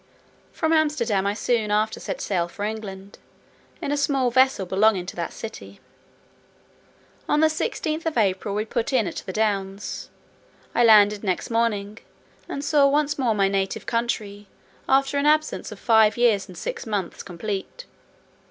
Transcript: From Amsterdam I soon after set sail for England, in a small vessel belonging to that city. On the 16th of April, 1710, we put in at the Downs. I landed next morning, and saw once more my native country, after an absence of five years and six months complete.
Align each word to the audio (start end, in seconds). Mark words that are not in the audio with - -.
From 0.51 0.73
Amsterdam 0.73 1.27
I 1.27 1.35
soon 1.35 1.69
after 1.69 1.99
set 1.99 2.21
sail 2.21 2.47
for 2.47 2.65
England, 2.65 3.19
in 3.83 3.91
a 3.91 3.95
small 3.95 4.31
vessel 4.31 4.65
belonging 4.65 5.05
to 5.05 5.15
that 5.15 5.31
city. 5.31 5.79
On 7.29 7.39
the 7.39 7.45
16th 7.49 8.07
of 8.07 8.17
April, 8.17 8.55
1710, 8.55 8.55
we 8.55 8.65
put 8.65 8.93
in 8.93 9.05
at 9.05 9.23
the 9.23 9.31
Downs. 9.31 10.09
I 10.73 10.83
landed 10.83 11.23
next 11.23 11.51
morning, 11.51 11.99
and 12.49 12.65
saw 12.65 12.87
once 12.87 13.19
more 13.19 13.35
my 13.35 13.47
native 13.47 13.85
country, 13.85 14.47
after 14.89 15.19
an 15.19 15.27
absence 15.27 15.71
of 15.71 15.77
five 15.77 16.17
years 16.17 16.47
and 16.47 16.57
six 16.57 16.87
months 16.87 17.21
complete. 17.21 17.85